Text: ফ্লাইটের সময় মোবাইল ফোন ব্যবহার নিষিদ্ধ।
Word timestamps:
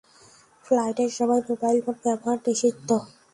ফ্লাইটের 0.65 1.11
সময় 1.17 1.41
মোবাইল 1.49 1.77
ফোন 1.85 1.95
ব্যবহার 2.05 2.37
নিষিদ্ধ। 2.45 2.89